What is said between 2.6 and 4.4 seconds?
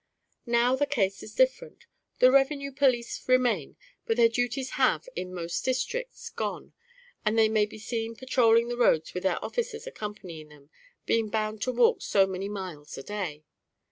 police remain, but their